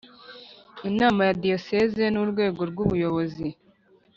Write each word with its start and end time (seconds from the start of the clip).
Inama 0.89 1.21
ya 1.27 1.37
Diyoseze 1.43 2.03
ni 2.09 2.19
urwego 2.23 2.61
rw 2.71 2.77
ubuyobozi 2.85 3.47